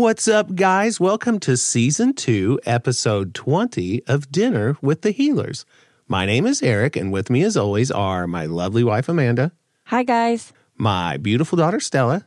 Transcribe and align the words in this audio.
What's 0.00 0.28
up, 0.28 0.54
guys? 0.54 0.98
Welcome 0.98 1.40
to 1.40 1.58
season 1.58 2.14
two, 2.14 2.58
episode 2.64 3.34
20 3.34 4.02
of 4.06 4.32
Dinner 4.32 4.78
with 4.80 5.02
the 5.02 5.12
Heelers. 5.12 5.66
My 6.08 6.24
name 6.24 6.46
is 6.46 6.62
Eric, 6.62 6.96
and 6.96 7.12
with 7.12 7.28
me, 7.28 7.42
as 7.42 7.54
always, 7.54 7.90
are 7.90 8.26
my 8.26 8.46
lovely 8.46 8.82
wife, 8.82 9.10
Amanda, 9.10 9.52
Hi, 9.84 10.02
guys. 10.02 10.54
my 10.78 11.18
beautiful 11.18 11.58
daughter, 11.58 11.80
Stella, 11.80 12.24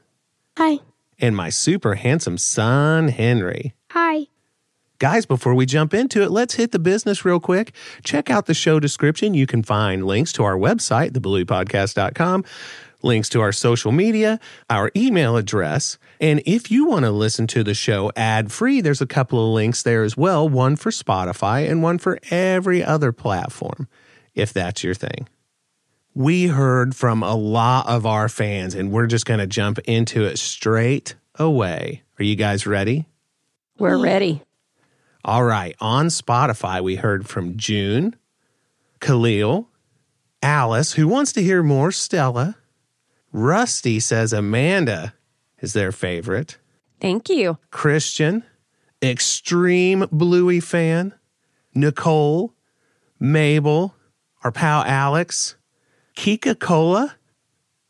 Hi. 0.56 0.82
and 1.18 1.36
my 1.36 1.50
super 1.50 1.96
handsome 1.96 2.38
son, 2.38 3.08
Henry. 3.08 3.74
Hi. 3.90 4.28
Guys, 5.00 5.26
before 5.26 5.56
we 5.56 5.66
jump 5.66 5.96
into 5.96 6.22
it, 6.22 6.30
let's 6.30 6.54
hit 6.54 6.74
the 6.74 6.80
business 6.80 7.26
real 7.26 7.40
quick. 7.40 7.74
Check 8.04 8.30
out 8.30 8.46
the 8.46 8.54
show 8.54 8.80
description. 8.80 9.34
You 9.34 9.48
can 9.48 9.64
find 9.64 10.06
links 10.06 10.32
to 10.34 10.44
our 10.44 10.58
website, 10.58 11.14
theblueypodcast.com, 11.14 12.46
links 13.04 13.30
to 13.30 13.42
our 13.42 13.52
social 13.52 13.92
media, 13.92 14.40
our 14.70 14.92
email 14.96 15.38
address. 15.38 15.98
And 16.20 16.42
if 16.46 16.72
you 16.72 16.86
want 16.86 17.06
to 17.06 17.12
listen 17.12 17.48
to 17.48 17.64
the 17.64 17.74
show 17.74 18.12
ad 18.16 18.52
free, 18.52 18.82
there's 18.82 19.02
a 19.02 19.08
couple 19.08 19.46
of 19.46 19.54
links 19.54 19.84
there 19.84 20.04
as 20.04 20.16
well 20.16 20.48
one 20.48 20.76
for 20.76 20.90
Spotify 20.90 21.70
and 21.70 21.84
one 21.84 21.98
for 21.98 22.20
every 22.32 22.84
other 22.84 23.12
platform, 23.12 23.88
if 24.36 24.54
that's 24.54 24.84
your 24.84 24.94
thing. 24.94 25.28
We 26.16 26.48
heard 26.48 26.96
from 26.96 27.24
a 27.24 27.36
lot 27.36 27.88
of 27.88 28.06
our 28.06 28.30
fans, 28.30 28.76
and 28.76 28.92
we're 28.92 29.08
just 29.08 29.26
going 29.26 29.40
to 29.40 29.48
jump 29.48 29.80
into 29.80 30.26
it 30.26 30.38
straight 30.38 31.16
away. 31.36 32.04
Are 32.20 32.24
you 32.24 32.36
guys 32.36 32.68
ready? 32.68 33.08
We're 33.80 33.98
ready. 33.98 34.44
All 35.26 35.44
right. 35.44 35.76
On 35.80 36.08
Spotify, 36.08 36.82
we 36.82 36.96
heard 36.96 37.28
from 37.28 37.58
June, 37.58 38.16
Khalil, 39.00 39.70
Alice, 40.44 40.94
who 40.94 41.08
wants 41.08 41.32
to 41.34 41.42
hear 41.42 41.64
more 41.64 41.92
Stella. 41.92 42.58
Rusty 43.34 44.00
says 44.00 44.32
Amanda 44.32 45.16
is 45.60 45.74
their 45.74 45.92
favorite. 45.92 46.60
Thank 47.02 47.30
you. 47.30 47.58
Christian, 47.72 48.44
extreme 49.02 50.06
Bluey 50.12 50.60
fan. 50.60 51.14
Nicole, 51.76 52.54
Mabel, 53.20 53.96
our 54.44 54.52
pal 54.52 54.84
Alex, 54.84 55.56
Kika 56.16 56.58
Cola. 56.58 57.16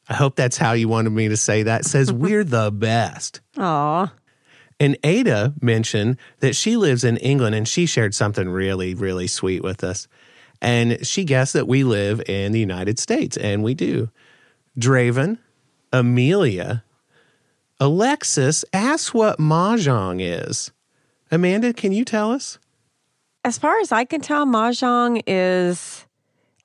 I 0.08 0.14
hope 0.14 0.36
that's 0.36 0.58
how 0.58 0.72
you 0.72 0.88
wanted 0.88 1.10
me 1.10 1.28
to 1.28 1.38
say 1.38 1.64
that. 1.64 1.86
Says 1.86 2.12
we're 2.14 2.46
the 2.46 2.72
best. 2.72 3.42
Aw. 3.58 4.12
And 4.80 4.98
Ada 5.04 5.54
mentioned 5.62 6.18
that 6.40 6.56
she 6.56 6.78
lives 6.78 7.04
in 7.04 7.18
England 7.18 7.56
and 7.56 7.68
she 7.68 7.86
shared 7.86 8.16
something 8.16 8.50
really, 8.50 8.96
really 8.96 9.28
sweet 9.28 9.64
with 9.64 9.84
us. 9.84 10.08
And 10.62 11.06
she 11.06 11.26
guessed 11.26 11.54
that 11.54 11.68
we 11.68 11.84
live 11.84 12.22
in 12.28 12.54
the 12.54 12.60
United 12.60 12.98
States, 12.98 13.36
and 13.36 13.64
we 13.64 13.74
do. 13.74 14.10
Draven, 14.78 15.38
Amelia, 15.92 16.84
Alexis 17.80 18.64
asks 18.74 19.14
what 19.14 19.40
Mahjong 19.40 20.20
is. 20.22 20.72
Amanda, 21.32 21.74
can 21.74 21.92
you 21.92 22.06
tell 22.06 22.32
us? 22.32 22.60
As 23.44 23.58
far 23.58 23.80
as 23.80 23.92
I 23.92 24.06
can 24.06 24.22
tell, 24.22 24.46
Mahjong 24.46 25.22
is 25.28 26.06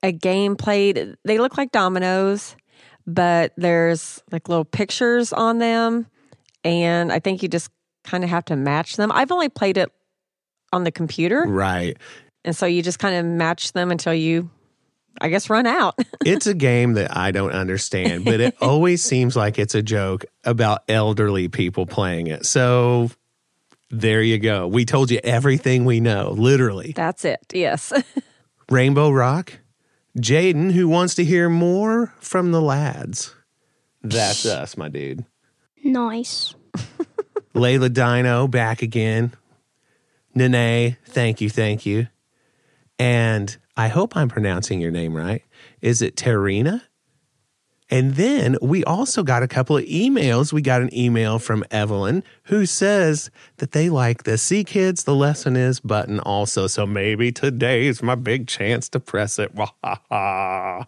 a 0.03 0.13
game 0.13 0.57
played. 0.57 1.17
They 1.25 1.39
look 1.39 1.59
like 1.59 1.73
dominoes, 1.73 2.55
but 3.07 3.53
there's 3.57 4.23
like 4.31 4.49
little 4.49 4.65
pictures 4.65 5.33
on 5.33 5.59
them. 5.59 6.07
And 6.65 7.13
I 7.13 7.19
think 7.19 7.43
you 7.43 7.49
just 7.49 7.71
kind 8.05 8.23
of 8.23 8.31
have 8.31 8.45
to 8.47 8.57
match 8.57 8.97
them. 8.97 9.11
I've 9.13 9.33
only 9.33 9.49
played 9.49 9.77
it 9.77 9.91
on 10.73 10.85
the 10.85 10.93
computer. 10.93 11.45
Right. 11.47 11.97
And 12.45 12.55
so 12.55 12.67
you 12.67 12.83
just 12.83 12.99
kind 12.99 13.17
of 13.17 13.25
match 13.25 13.73
them 13.73 13.91
until 13.91 14.15
you, 14.15 14.51
I 15.21 15.29
guess, 15.29 15.51
run 15.51 15.67
out. 15.67 15.99
It's 16.25 16.47
a 16.47 16.55
game 16.55 16.95
that 16.95 17.17
I 17.17 17.31
don't 17.31 17.53
understand, 17.53 18.25
but 18.27 18.41
it 18.41 18.57
always 18.61 19.03
seems 19.03 19.35
like 19.35 19.59
it's 19.59 19.75
a 19.75 19.81
joke 19.81 20.27
about 20.45 20.83
elderly 20.89 21.49
people 21.49 21.87
playing 21.87 22.27
it. 22.27 22.45
So 22.45 23.11
there 23.89 24.21
you 24.23 24.39
go. 24.39 24.67
We 24.67 24.85
told 24.85 25.11
you 25.11 25.21
everything 25.25 25.87
we 25.87 26.01
know, 26.01 26.33
literally. 26.37 26.93
That's 26.95 27.25
it. 27.25 27.41
Yes. 27.53 27.93
Rainbow 28.71 29.11
Rock, 29.11 29.61
Jaden, 30.19 30.73
who 30.73 30.87
wants 30.87 31.15
to 31.15 31.25
hear 31.25 31.49
more 31.49 32.13
from 32.21 32.53
the 32.53 32.61
lads. 32.61 33.35
That's 34.03 34.45
us, 34.47 34.77
my 34.77 34.89
dude. 34.91 35.25
Nice. 35.83 36.55
Layla 37.55 37.93
Dino 37.93 38.47
back 38.49 38.83
again. 38.83 39.33
Nene, 40.35 40.97
thank 41.07 41.41
you, 41.41 41.49
thank 41.49 41.87
you. 41.87 42.09
And 42.99 43.57
I 43.79 43.87
hope 43.87 44.17
I'm 44.17 44.29
pronouncing 44.29 44.81
your 44.81 44.91
name 44.91 45.17
right. 45.17 45.45
Is 45.81 46.03
it 46.03 46.17
Terina? 46.17 46.83
And 47.89 48.17
then 48.17 48.57
we 48.61 48.83
also 48.83 49.23
got 49.23 49.45
a 49.45 49.49
couple 49.49 49.77
of 49.77 49.85
emails. 49.85 50.53
We 50.53 50.63
got 50.63 50.83
an 50.83 50.93
email 50.93 51.39
from 51.39 51.65
Evelyn 51.71 52.25
who 52.45 52.67
says 52.67 53.31
that 53.59 53.71
they 53.71 53.89
like 53.89 54.25
the 54.25 54.37
See 54.37 54.65
Kids, 54.65 55.05
the 55.05 55.15
lesson 55.15 55.57
is 55.57 55.79
button 55.79 56.19
also. 56.19 56.67
So 56.67 56.87
maybe 56.87 57.31
today's 57.31 58.03
my 58.03 58.17
big 58.17 58.49
chance 58.49 58.89
to 58.91 59.01
press 59.01 59.39
it. 59.39 59.53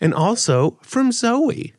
And 0.00 0.12
also 0.14 0.80
from 0.82 1.12
Zoe. 1.12 1.74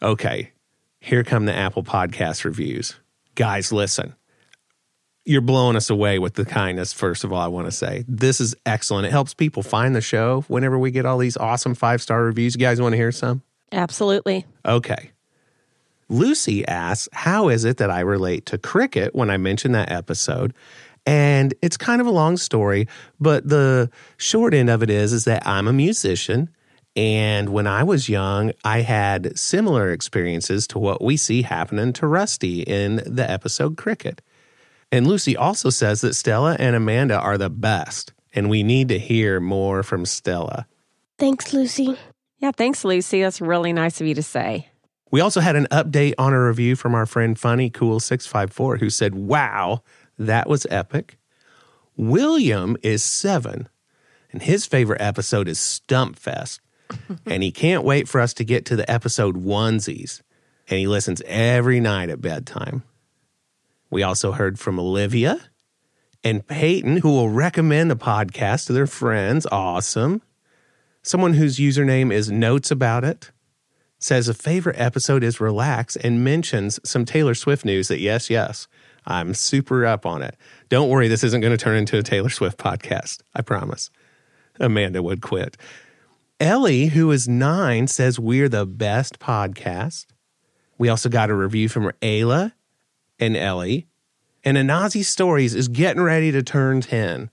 Okay, 0.00 0.52
here 0.98 1.22
come 1.22 1.44
the 1.44 1.54
Apple 1.54 1.82
Podcast 1.82 2.42
reviews. 2.42 2.98
Guys, 3.34 3.70
listen. 3.70 4.14
You're 5.26 5.40
blowing 5.40 5.74
us 5.74 5.88
away 5.88 6.18
with 6.18 6.34
the 6.34 6.44
kindness, 6.44 6.92
first 6.92 7.24
of 7.24 7.32
all, 7.32 7.40
I 7.40 7.46
want 7.46 7.66
to 7.66 7.72
say. 7.72 8.04
This 8.06 8.40
is 8.40 8.54
excellent. 8.66 9.06
It 9.06 9.10
helps 9.10 9.32
people 9.32 9.62
find 9.62 9.96
the 9.96 10.02
show 10.02 10.44
whenever 10.48 10.78
we 10.78 10.90
get 10.90 11.06
all 11.06 11.16
these 11.16 11.38
awesome 11.38 11.74
five 11.74 12.02
star 12.02 12.22
reviews. 12.24 12.54
You 12.54 12.60
guys 12.60 12.80
want 12.80 12.92
to 12.92 12.96
hear 12.98 13.12
some? 13.12 13.42
Absolutely. 13.72 14.44
Okay. 14.66 15.12
Lucy 16.10 16.66
asks, 16.68 17.08
How 17.12 17.48
is 17.48 17.64
it 17.64 17.78
that 17.78 17.90
I 17.90 18.00
relate 18.00 18.44
to 18.46 18.58
cricket 18.58 19.14
when 19.14 19.30
I 19.30 19.38
mention 19.38 19.72
that 19.72 19.90
episode? 19.90 20.52
And 21.06 21.54
it's 21.60 21.76
kind 21.76 22.00
of 22.00 22.06
a 22.06 22.10
long 22.10 22.36
story, 22.36 22.88
but 23.20 23.48
the 23.48 23.90
short 24.16 24.54
end 24.54 24.70
of 24.70 24.82
it 24.82 24.90
is, 24.90 25.12
is 25.12 25.24
that 25.24 25.46
I'm 25.46 25.68
a 25.68 25.72
musician. 25.72 26.50
And 26.96 27.48
when 27.48 27.66
I 27.66 27.82
was 27.82 28.08
young, 28.08 28.52
I 28.64 28.82
had 28.82 29.38
similar 29.38 29.90
experiences 29.90 30.66
to 30.68 30.78
what 30.78 31.02
we 31.02 31.16
see 31.16 31.42
happening 31.42 31.92
to 31.94 32.06
Rusty 32.06 32.62
in 32.62 33.02
the 33.04 33.28
episode 33.28 33.76
Cricket. 33.76 34.22
And 34.92 35.06
Lucy 35.06 35.36
also 35.36 35.70
says 35.70 36.00
that 36.02 36.14
Stella 36.14 36.56
and 36.58 36.76
Amanda 36.76 37.18
are 37.18 37.38
the 37.38 37.50
best, 37.50 38.12
and 38.32 38.48
we 38.48 38.62
need 38.62 38.88
to 38.88 38.98
hear 38.98 39.40
more 39.40 39.82
from 39.82 40.04
Stella. 40.06 40.66
Thanks, 41.18 41.52
Lucy. 41.52 41.96
Yeah. 42.38 42.52
Thanks, 42.52 42.84
Lucy. 42.84 43.22
That's 43.22 43.40
really 43.40 43.72
nice 43.72 44.00
of 44.00 44.06
you 44.06 44.14
to 44.14 44.22
say. 44.22 44.68
We 45.10 45.20
also 45.20 45.40
had 45.40 45.56
an 45.56 45.68
update 45.70 46.14
on 46.18 46.32
a 46.32 46.44
review 46.44 46.74
from 46.74 46.94
our 46.94 47.06
friend 47.06 47.38
Funny 47.38 47.70
Cool 47.70 48.00
654 48.00 48.78
who 48.78 48.90
said, 48.90 49.14
Wow, 49.14 49.82
that 50.18 50.48
was 50.48 50.66
epic. 50.70 51.18
William 51.96 52.76
is 52.82 53.04
seven, 53.04 53.68
and 54.32 54.42
his 54.42 54.66
favorite 54.66 55.00
episode 55.00 55.48
is 55.48 55.58
Stumpfest. 55.58 56.60
And 57.26 57.42
he 57.42 57.50
can't 57.50 57.82
wait 57.82 58.08
for 58.08 58.20
us 58.20 58.34
to 58.34 58.44
get 58.44 58.66
to 58.66 58.76
the 58.76 58.88
episode 58.90 59.36
onesies. 59.36 60.20
And 60.68 60.78
he 60.78 60.86
listens 60.86 61.22
every 61.26 61.80
night 61.80 62.10
at 62.10 62.20
bedtime. 62.20 62.82
We 63.90 64.02
also 64.02 64.32
heard 64.32 64.58
from 64.58 64.78
Olivia 64.78 65.40
and 66.22 66.46
Peyton, 66.46 66.98
who 66.98 67.10
will 67.10 67.28
recommend 67.28 67.90
the 67.90 67.96
podcast 67.96 68.66
to 68.66 68.72
their 68.72 68.86
friends. 68.86 69.46
Awesome. 69.52 70.22
Someone 71.02 71.34
whose 71.34 71.58
username 71.58 72.12
is 72.12 72.30
Notes 72.30 72.70
About 72.70 73.04
It 73.04 73.30
says 73.98 74.28
a 74.28 74.34
favorite 74.34 74.78
episode 74.78 75.22
is 75.22 75.40
Relax 75.40 75.96
and 75.96 76.24
mentions 76.24 76.78
some 76.84 77.04
Taylor 77.04 77.34
Swift 77.34 77.64
news 77.64 77.88
that, 77.88 78.00
yes, 78.00 78.28
yes, 78.28 78.68
I'm 79.06 79.34
super 79.34 79.86
up 79.86 80.04
on 80.06 80.22
it. 80.22 80.36
Don't 80.68 80.88
worry, 80.88 81.08
this 81.08 81.24
isn't 81.24 81.40
going 81.40 81.56
to 81.56 81.62
turn 81.62 81.76
into 81.76 81.98
a 81.98 82.02
Taylor 82.02 82.28
Swift 82.28 82.58
podcast. 82.58 83.20
I 83.34 83.42
promise. 83.42 83.90
Amanda 84.60 85.02
would 85.02 85.20
quit. 85.20 85.56
Ellie, 86.40 86.86
who 86.86 87.10
is 87.12 87.28
nine, 87.28 87.86
says 87.86 88.18
we're 88.18 88.48
the 88.48 88.66
best 88.66 89.18
podcast. 89.18 90.06
We 90.78 90.88
also 90.88 91.08
got 91.08 91.30
a 91.30 91.34
review 91.34 91.68
from 91.68 91.90
Ayla 92.02 92.52
and 93.18 93.36
Ellie. 93.36 93.86
And 94.44 94.56
Anazi 94.56 95.04
Stories 95.04 95.54
is 95.54 95.68
getting 95.68 96.02
ready 96.02 96.30
to 96.32 96.42
turn 96.42 96.80
10 96.82 97.30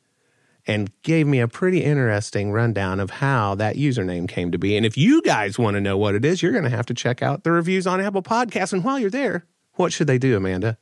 and 0.67 0.91
gave 1.01 1.27
me 1.27 1.39
a 1.39 1.47
pretty 1.47 1.83
interesting 1.83 2.51
rundown 2.51 2.99
of 2.99 3.09
how 3.09 3.55
that 3.55 3.75
username 3.75 4.27
came 4.29 4.51
to 4.51 4.57
be. 4.57 4.77
And 4.77 4.85
if 4.85 4.97
you 4.97 5.21
guys 5.23 5.57
want 5.59 5.75
to 5.75 5.81
know 5.81 5.97
what 5.97 6.15
it 6.15 6.23
is, 6.23 6.41
you're 6.41 6.51
going 6.51 6.63
to 6.63 6.69
have 6.69 6.85
to 6.85 6.93
check 6.93 7.21
out 7.21 7.43
the 7.43 7.51
reviews 7.51 7.87
on 7.87 7.99
Apple 7.99 8.21
Podcasts. 8.23 8.71
And 8.71 8.83
while 8.83 8.99
you're 8.99 9.09
there, 9.09 9.45
what 9.73 9.91
should 9.91 10.07
they 10.07 10.17
do, 10.17 10.37
Amanda? 10.37 10.77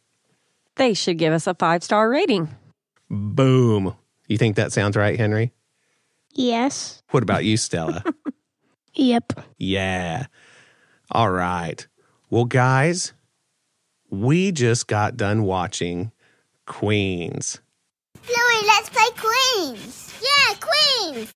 They 0.76 0.94
should 0.94 1.18
give 1.18 1.34
us 1.34 1.48
a 1.48 1.54
five 1.54 1.84
star 1.84 2.10
rating. 2.10 2.50
Boom. 3.10 3.96
You 4.28 4.38
think 4.38 4.56
that 4.58 4.72
sounds 4.72 4.96
right, 4.96 5.18
Henry? 5.18 5.52
Yes. 6.34 7.02
What 7.10 7.24
about 7.24 7.46
you, 7.46 7.58
Stella? 7.58 8.04
Yep. 8.96 9.34
yeah. 9.58 10.26
All 11.12 11.30
right. 11.30 11.88
Well, 12.30 12.46
guys, 12.46 13.14
we 14.10 14.52
just 14.52 14.88
got 14.88 15.18
done 15.18 15.44
watching 15.44 16.12
Queens. 16.66 17.62
Bluey, 18.26 18.68
let's 18.68 18.90
play 18.90 19.08
Queens. 19.16 20.22
Yeah, 20.22 20.56
Queens. 20.60 21.34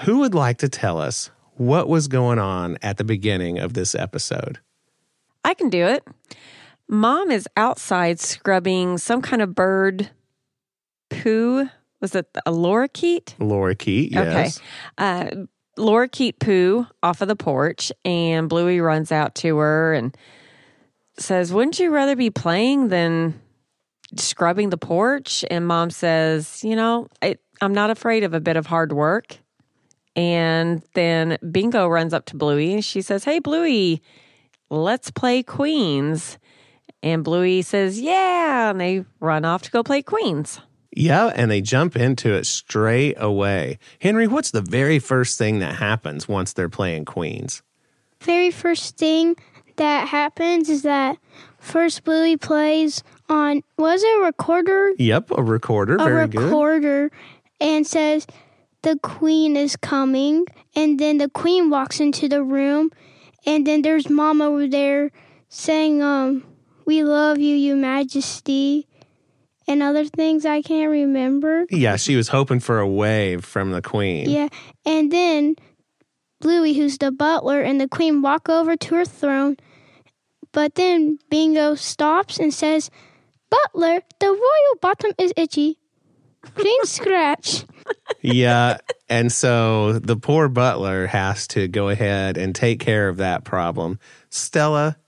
Who 0.00 0.18
would 0.18 0.34
like 0.34 0.58
to 0.58 0.68
tell 0.68 0.98
us 1.00 1.30
what 1.54 1.88
was 1.88 2.08
going 2.08 2.38
on 2.38 2.76
at 2.82 2.96
the 2.98 3.04
beginning 3.04 3.58
of 3.58 3.74
this 3.74 3.94
episode? 3.94 4.58
I 5.44 5.54
can 5.54 5.70
do 5.70 5.86
it. 5.86 6.04
Mom 6.88 7.30
is 7.30 7.48
outside 7.56 8.20
scrubbing 8.20 8.98
some 8.98 9.22
kind 9.22 9.42
of 9.42 9.54
bird 9.54 10.10
poo. 11.10 11.68
Was 12.00 12.14
it 12.14 12.28
a 12.44 12.52
lorikeet? 12.52 13.34
Laura 13.38 13.74
Keat, 13.74 14.12
yes. 14.12 14.58
Okay. 14.58 14.64
Uh, 14.98 15.46
lorikeet 15.78 16.38
poo 16.38 16.86
off 17.02 17.22
of 17.22 17.28
the 17.28 17.36
porch, 17.36 17.90
and 18.04 18.48
Bluey 18.48 18.80
runs 18.80 19.10
out 19.10 19.34
to 19.36 19.56
her 19.56 19.94
and 19.94 20.16
says, 21.18 21.52
Wouldn't 21.52 21.78
you 21.78 21.90
rather 21.90 22.16
be 22.16 22.30
playing 22.30 22.88
than 22.88 23.40
scrubbing 24.16 24.70
the 24.70 24.78
porch? 24.78 25.44
And 25.50 25.66
mom 25.66 25.90
says, 25.90 26.62
You 26.64 26.76
know, 26.76 27.08
I, 27.22 27.36
I'm 27.60 27.74
not 27.74 27.90
afraid 27.90 28.24
of 28.24 28.34
a 28.34 28.40
bit 28.40 28.56
of 28.56 28.66
hard 28.66 28.92
work. 28.92 29.38
And 30.14 30.82
then 30.94 31.36
Bingo 31.50 31.86
runs 31.88 32.14
up 32.14 32.24
to 32.26 32.36
Bluey 32.36 32.72
and 32.72 32.84
she 32.84 33.02
says, 33.02 33.24
Hey, 33.24 33.38
Bluey, 33.38 34.02
let's 34.70 35.10
play 35.10 35.42
Queens. 35.42 36.38
And 37.02 37.22
Bluey 37.22 37.62
says, 37.62 38.00
Yeah. 38.00 38.70
And 38.70 38.80
they 38.80 39.04
run 39.20 39.44
off 39.44 39.62
to 39.62 39.70
go 39.70 39.82
play 39.82 40.02
Queens. 40.02 40.60
Yeah, 40.98 41.30
and 41.34 41.50
they 41.50 41.60
jump 41.60 41.94
into 41.94 42.32
it 42.32 42.46
straight 42.46 43.16
away. 43.18 43.78
Henry, 44.00 44.26
what's 44.26 44.52
the 44.52 44.62
very 44.62 44.98
first 44.98 45.36
thing 45.36 45.58
that 45.58 45.74
happens 45.74 46.26
once 46.26 46.54
they're 46.54 46.70
playing 46.70 47.04
Queens? 47.04 47.62
very 48.20 48.50
first 48.50 48.96
thing 48.96 49.36
that 49.76 50.08
happens 50.08 50.68
is 50.68 50.82
that 50.82 51.18
first 51.58 52.04
Bluey 52.04 52.36
plays 52.36 53.02
on 53.28 53.62
was 53.76 54.02
it 54.02 54.20
a 54.20 54.24
recorder? 54.24 54.92
Yep, 54.98 55.30
a 55.36 55.42
recorder. 55.42 55.96
a 55.96 56.04
Very 56.04 56.28
good. 56.28 56.42
recorder 56.42 57.10
and 57.60 57.86
says 57.86 58.26
the 58.82 58.98
queen 59.02 59.56
is 59.56 59.76
coming 59.76 60.44
and 60.74 60.98
then 61.00 61.18
the 61.18 61.28
queen 61.28 61.70
walks 61.70 62.00
into 62.00 62.28
the 62.28 62.42
room 62.42 62.90
and 63.44 63.66
then 63.66 63.82
there's 63.82 64.08
mom 64.08 64.40
over 64.42 64.66
there 64.68 65.10
saying 65.48 66.02
um 66.02 66.44
we 66.84 67.02
love 67.02 67.38
you 67.38 67.56
your 67.56 67.76
majesty 67.76 68.86
and 69.68 69.82
other 69.82 70.04
things 70.04 70.46
I 70.46 70.62
can't 70.62 70.90
remember. 70.92 71.66
Yeah, 71.70 71.96
she 71.96 72.14
was 72.14 72.28
hoping 72.28 72.60
for 72.60 72.78
a 72.78 72.86
wave 72.86 73.44
from 73.44 73.72
the 73.72 73.82
queen. 73.82 74.30
Yeah, 74.30 74.48
and 74.84 75.10
then 75.10 75.56
Bluey, 76.46 76.74
who's 76.74 76.96
the 76.98 77.10
butler, 77.10 77.60
and 77.60 77.80
the 77.80 77.88
queen 77.88 78.22
walk 78.22 78.48
over 78.48 78.76
to 78.76 78.94
her 78.94 79.04
throne. 79.04 79.56
But 80.52 80.76
then 80.76 81.18
Bingo 81.28 81.74
stops 81.74 82.38
and 82.38 82.54
says, 82.54 82.88
Butler, 83.50 84.00
the 84.20 84.28
royal 84.28 84.78
bottom 84.80 85.10
is 85.18 85.32
itchy. 85.36 85.80
Clean 86.42 86.78
scratch. 86.84 87.64
yeah, 88.20 88.78
and 89.08 89.32
so 89.32 89.94
the 89.98 90.16
poor 90.16 90.48
butler 90.48 91.08
has 91.08 91.48
to 91.48 91.66
go 91.66 91.88
ahead 91.88 92.38
and 92.38 92.54
take 92.54 92.78
care 92.78 93.08
of 93.08 93.16
that 93.16 93.42
problem. 93.42 93.98
Stella, 94.30 94.98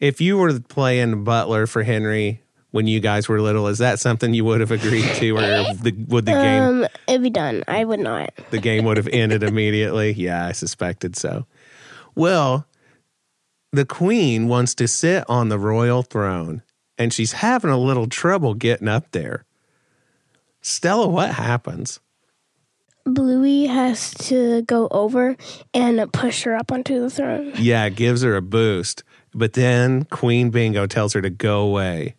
if 0.00 0.18
you 0.22 0.38
were 0.38 0.58
playing 0.60 1.24
butler 1.24 1.66
for 1.66 1.82
Henry 1.82 2.40
when 2.70 2.86
you 2.86 3.00
guys 3.00 3.28
were 3.28 3.40
little, 3.40 3.66
is 3.68 3.78
that 3.78 3.98
something 3.98 4.34
you 4.34 4.44
would 4.44 4.60
have 4.60 4.70
agreed 4.70 5.08
to, 5.14 5.30
or 5.36 5.40
the, 5.40 5.94
would 6.08 6.26
the 6.26 6.32
game 6.32 6.62
Um, 6.62 6.86
it'd 7.06 7.22
be 7.22 7.30
done. 7.30 7.64
I 7.66 7.84
would 7.84 8.00
not. 8.00 8.30
the 8.50 8.58
game 8.58 8.84
would 8.84 8.96
have 8.96 9.08
ended 9.08 9.42
immediately? 9.42 10.12
Yeah, 10.16 10.46
I 10.46 10.52
suspected 10.52 11.16
so. 11.16 11.46
Well, 12.14 12.66
the 13.72 13.84
queen 13.86 14.48
wants 14.48 14.74
to 14.76 14.88
sit 14.88 15.24
on 15.28 15.48
the 15.48 15.58
royal 15.58 16.02
throne, 16.02 16.62
and 16.98 17.12
she's 17.12 17.32
having 17.32 17.70
a 17.70 17.78
little 17.78 18.06
trouble 18.08 18.54
getting 18.54 18.88
up 18.88 19.10
there. 19.12 19.44
Stella, 20.60 21.06
what 21.08 21.30
happens? 21.34 22.00
Bluey 23.04 23.66
has 23.66 24.12
to 24.14 24.62
go 24.62 24.88
over 24.90 25.36
and 25.72 26.12
push 26.12 26.42
her 26.42 26.54
up 26.54 26.70
onto 26.70 27.00
the 27.00 27.08
throne. 27.08 27.52
Yeah, 27.56 27.86
it 27.86 27.96
gives 27.96 28.22
her 28.22 28.36
a 28.36 28.42
boost. 28.42 29.02
But 29.34 29.54
then 29.54 30.04
Queen 30.06 30.50
Bingo 30.50 30.86
tells 30.86 31.12
her 31.14 31.22
to 31.22 31.30
go 31.30 31.60
away. 31.60 32.16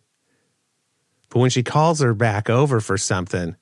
But 1.30 1.38
when 1.38 1.50
she 1.50 1.62
calls 1.62 2.00
her 2.00 2.12
back 2.12 2.50
over 2.50 2.80
for 2.80 2.98
something, 2.98 3.56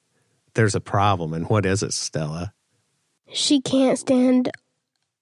there's 0.54 0.74
a 0.74 0.80
problem. 0.80 1.32
And 1.32 1.48
what 1.48 1.64
is 1.64 1.82
it, 1.82 1.92
Stella? 1.92 2.52
She 3.32 3.60
can't 3.60 3.98
stand 3.98 4.50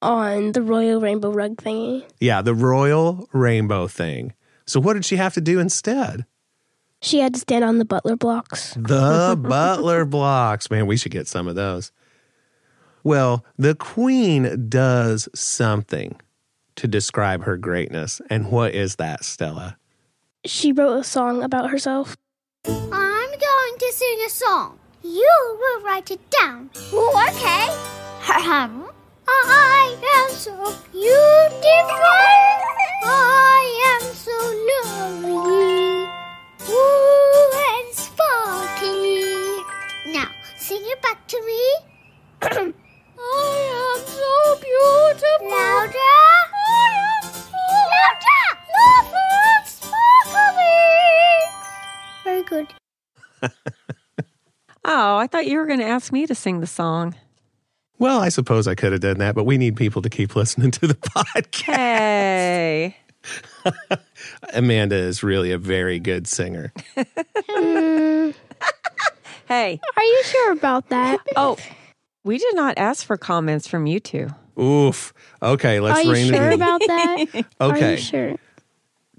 on 0.01 0.53
the 0.53 0.63
royal 0.63 1.01
rainbow 1.01 1.31
rug 1.31 1.57
thingy. 1.57 2.05
Yeah, 2.21 2.43
the 2.43 2.55
royal 2.55 3.29
rainbow 3.33 3.89
thing. 3.89 4.33
So 4.65 4.81
what 4.81 4.95
did 4.95 5.05
she 5.05 5.17
have 5.17 5.35
to 5.35 5.41
do 5.41 5.59
instead? 5.59 6.25
She 7.03 7.19
had 7.19 7.35
to 7.35 7.41
stand 7.41 7.65
on 7.65 7.79
the 7.79 7.85
butler 7.85 8.17
blocks. 8.17 8.75
The 8.75 9.37
butler 9.41 10.05
blocks. 10.05 10.71
Man, 10.71 10.87
we 10.87 10.97
should 10.97 11.13
get 11.13 11.29
some 11.29 11.49
of 11.49 11.55
those. 11.55 11.93
Well, 13.05 13.45
the 13.57 13.75
queen 13.75 14.69
does 14.69 15.29
something 15.35 16.21
to 16.77 16.89
describe 16.89 17.45
her 17.45 17.57
greatness. 17.57 18.21
And 18.31 18.51
what 18.51 18.75
is 18.75 18.97
that, 18.97 19.25
Stella? 19.25 19.77
She 20.45 20.73
wrote 20.73 20.99
a 20.99 21.05
song 21.05 21.43
about 21.43 21.71
herself. 21.71 22.17
I'm 22.69 23.31
going 23.31 23.75
to 23.79 23.93
sing 23.93 24.19
a 24.27 24.31
song. 24.31 24.79
You 25.03 25.35
will 25.61 25.83
write 25.83 26.11
it 26.11 26.21
down. 26.31 26.71
Oh, 26.93 27.15
okay. 27.29 27.69
Ahem. 28.29 28.85
I 29.29 29.97
am 30.17 30.31
so 30.35 30.53
beautiful. 30.93 32.17
I 33.05 33.61
am 33.93 34.03
so 34.15 34.36
you 55.57 55.61
were 55.63 55.67
going 55.67 55.81
to 55.81 55.87
ask 55.87 56.13
me 56.13 56.27
to 56.27 56.35
sing 56.35 56.61
the 56.61 56.67
song. 56.67 57.15
Well, 57.99 58.21
I 58.21 58.29
suppose 58.29 58.69
I 58.69 58.75
could 58.75 58.93
have 58.93 59.01
done 59.01 59.17
that, 59.19 59.35
but 59.35 59.45
we 59.45 59.57
need 59.57 59.75
people 59.75 60.03
to 60.03 60.11
keep 60.11 60.37
listening 60.37 60.71
to 60.73 60.87
the 60.87 60.95
podcast. 60.95 61.65
Hey. 61.65 62.97
Amanda 64.53 64.97
is 64.97 65.23
really 65.23 65.51
a 65.53 65.59
very 65.59 65.99
good 65.99 66.27
singer. 66.27 66.73
Hey. 69.49 69.81
Are 69.97 70.03
you 70.03 70.23
sure 70.25 70.53
about 70.53 70.89
that? 70.89 71.21
Oh, 71.37 71.57
we 72.25 72.37
did 72.37 72.57
not 72.57 72.77
ask 72.79 73.07
for 73.07 73.17
comments 73.17 73.69
from 73.69 73.87
you 73.87 74.01
two. 74.01 74.29
Oof. 74.61 75.15
Okay, 75.41 75.79
let's 75.79 76.01
Are 76.01 76.03
you 76.03 76.13
rein 76.13 76.27
sure 76.33 76.43
it 76.51 76.53
in. 76.55 76.61
about 76.61 76.81
that? 76.81 77.45
Are 77.61 77.69
Okay. 77.71 77.93
you 77.93 77.97
sure? 77.97 78.35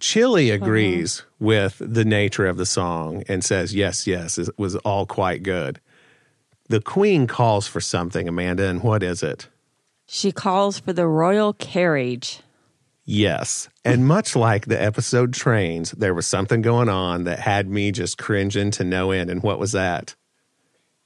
Chili 0.02 0.50
agrees 0.50 1.24
with 1.40 1.78
the 1.80 2.04
nature 2.04 2.46
of 2.46 2.58
the 2.58 2.66
song 2.66 3.24
and 3.30 3.42
says, 3.42 3.74
yes, 3.74 4.06
yes, 4.06 4.38
it 4.38 4.50
was 4.58 4.76
all 4.78 5.06
quite 5.06 5.44
good. 5.44 5.80
The 6.70 6.82
queen 6.82 7.28
calls 7.28 7.68
for 7.68 7.80
something, 7.80 8.28
Amanda, 8.28 8.68
and 8.68 8.84
what 8.84 9.04
is 9.04 9.24
it? 9.24 9.48
She 10.06 10.32
calls 10.32 10.80
for 10.80 10.94
the 10.94 11.08
royal 11.08 11.54
carriage. 11.54 12.42
Yes. 13.06 13.70
And 13.86 14.06
much 14.06 14.36
like 14.36 14.66
the 14.66 14.82
episode 14.82 15.34
Trains, 15.34 15.92
there 15.92 16.14
was 16.14 16.28
something 16.28 16.62
going 16.62 16.90
on 16.90 17.24
that 17.24 17.40
had 17.40 17.70
me 17.70 17.92
just 17.94 18.18
cringing 18.18 18.70
to 18.72 18.84
no 18.84 19.12
end. 19.12 19.30
And 19.30 19.42
what 19.42 19.60
was 19.60 19.72
that? 19.72 20.16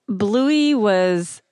Bluey 0.08 0.74
was 0.74 1.44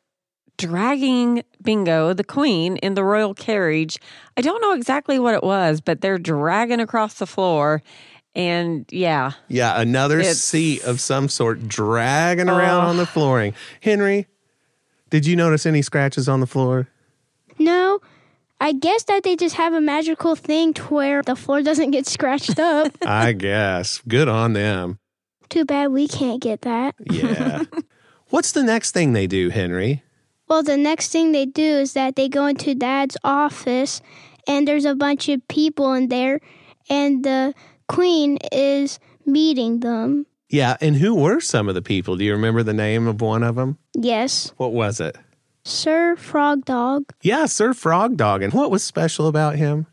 dragging 0.57 1.43
Bingo, 1.61 2.13
the 2.13 2.23
queen, 2.23 2.77
in 2.77 2.95
the 2.95 3.03
royal 3.03 3.35
carriage. 3.35 3.99
I 4.37 4.41
don't 4.41 4.61
know 4.61 4.73
exactly 4.73 5.19
what 5.19 5.35
it 5.35 5.43
was, 5.43 5.81
but 5.81 6.01
they're 6.01 6.17
dragging 6.17 6.79
across 6.79 7.15
the 7.15 7.27
floor. 7.27 7.83
And 8.35 8.85
yeah, 8.91 9.31
Yeah, 9.47 9.79
another 9.81 10.19
It's- 10.19 10.37
seat 10.39 10.83
of 10.83 10.99
some 11.01 11.29
sort 11.29 11.67
dragging 11.67 12.49
around 12.49 12.85
on 12.85 12.97
the 12.97 13.05
flooring. 13.05 13.53
Henry, 13.81 14.27
did 15.09 15.25
you 15.25 15.35
notice 15.35 15.65
any 15.65 15.81
scratches 15.81 16.29
on 16.29 16.39
the 16.39 16.47
floor? 16.47 16.87
No. 17.57 17.99
I 18.61 18.73
guess 18.73 19.03
that 19.03 19.23
they 19.23 19.35
just 19.35 19.55
have 19.55 19.73
a 19.73 19.81
magical 19.81 20.35
thing 20.35 20.73
to 20.75 20.83
where 20.93 21.21
the 21.23 21.35
floor 21.35 21.61
doesn't 21.61 21.91
get 21.91 22.05
scratched 22.05 22.59
up. 22.59 22.91
I 23.05 23.31
guess. 23.31 24.01
Good 24.07 24.27
on 24.27 24.53
them. 24.53 24.99
Too 25.49 25.65
bad 25.65 25.87
we 25.91 26.07
can't 26.07 26.41
get 26.41 26.61
that. 26.61 26.93
Yeah. 27.09 27.63
What's 28.29 28.51
the 28.51 28.63
next 28.63 28.91
thing 28.91 29.13
they 29.13 29.25
do, 29.27 29.49
Henry? 29.49 30.03
Well, 30.47 30.61
the 30.61 30.77
next 30.77 31.11
thing 31.11 31.31
they 31.31 31.45
do 31.45 31.63
is 31.63 31.93
that 31.93 32.15
they 32.15 32.29
go 32.29 32.45
into 32.45 32.75
dad's 32.75 33.17
office 33.23 34.01
and 34.47 34.67
there's 34.67 34.85
a 34.85 34.93
bunch 34.95 35.29
of 35.29 35.47
people 35.47 35.93
in 35.93 36.09
there 36.09 36.39
and 36.89 37.23
the 37.23 37.53
queen 37.89 38.37
is 38.51 38.99
meeting 39.25 39.81
them. 39.81 40.25
Yeah, 40.47 40.77
and 40.81 40.95
who 40.95 41.13
were 41.15 41.41
some 41.41 41.67
of 41.67 41.75
the 41.75 41.81
people? 41.81 42.15
Do 42.15 42.23
you 42.23 42.31
remember 42.31 42.63
the 42.63 42.73
name 42.73 43.05
of 43.07 43.19
one 43.21 43.43
of 43.43 43.55
them? 43.55 43.77
Yes, 43.93 44.53
What 44.57 44.71
was 44.73 44.99
it? 45.01 45.17
Sir 45.65 46.15
Frog 46.15 46.65
Dog. 46.65 47.03
Yeah, 47.21 47.45
Sir 47.45 47.73
Frog 47.73 48.15
Dog. 48.17 48.41
And 48.41 48.53
what 48.53 48.71
was 48.71 48.83
special 48.83 49.27
about 49.27 49.57
him? 49.57 49.85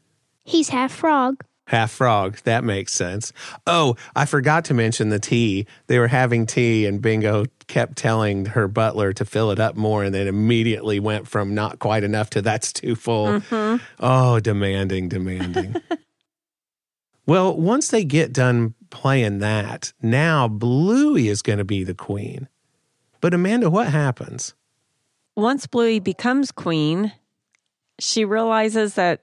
He's 0.44 0.68
half 0.70 0.92
frog. 0.92 1.44
Half 1.66 1.90
frog. 1.90 2.38
That 2.44 2.62
makes 2.62 2.94
sense. 2.94 3.32
Oh, 3.66 3.96
I 4.14 4.24
forgot 4.24 4.64
to 4.66 4.74
mention 4.74 5.08
the 5.08 5.18
tea. 5.18 5.66
They 5.88 5.98
were 5.98 6.06
having 6.06 6.46
tea, 6.46 6.86
and 6.86 7.02
Bingo 7.02 7.46
kept 7.66 7.96
telling 7.96 8.46
her 8.46 8.68
butler 8.68 9.12
to 9.14 9.24
fill 9.24 9.50
it 9.50 9.58
up 9.58 9.74
more, 9.76 10.04
and 10.04 10.14
then 10.14 10.28
immediately 10.28 11.00
went 11.00 11.26
from 11.26 11.54
not 11.54 11.80
quite 11.80 12.04
enough 12.04 12.30
to 12.30 12.42
that's 12.42 12.72
too 12.72 12.94
full. 12.94 13.26
Mm-hmm. 13.40 13.84
Oh, 13.98 14.38
demanding, 14.40 15.08
demanding. 15.08 15.76
well, 17.26 17.56
once 17.56 17.88
they 17.88 18.04
get 18.04 18.33
done 18.33 18.75
playing 18.90 19.38
that, 19.40 19.92
now 20.00 20.49
Bluey 20.49 21.28
is 21.28 21.42
going 21.42 21.59
to 21.59 21.64
be 21.64 21.85
the 21.85 21.95
queen. 21.95 22.49
But 23.21 23.35
Amanda, 23.35 23.71
what 23.71 23.88
happens? 23.88 24.54
once 25.37 25.66
Bluey 25.66 26.00
becomes 26.00 26.50
queen, 26.50 27.12
she 28.00 28.25
realizes 28.25 28.95
that 28.95 29.21